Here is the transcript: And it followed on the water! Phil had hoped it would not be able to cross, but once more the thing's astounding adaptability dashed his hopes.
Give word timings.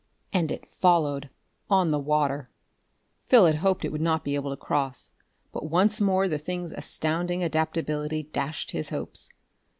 And 0.33 0.51
it 0.51 0.67
followed 0.67 1.29
on 1.69 1.91
the 1.91 1.99
water! 1.99 2.49
Phil 3.27 3.45
had 3.45 3.57
hoped 3.57 3.85
it 3.85 3.91
would 3.91 4.01
not 4.01 4.23
be 4.23 4.33
able 4.33 4.49
to 4.49 4.57
cross, 4.57 5.11
but 5.53 5.69
once 5.69 6.01
more 6.01 6.27
the 6.27 6.39
thing's 6.39 6.71
astounding 6.71 7.43
adaptability 7.43 8.23
dashed 8.23 8.71
his 8.71 8.89
hopes. 8.89 9.29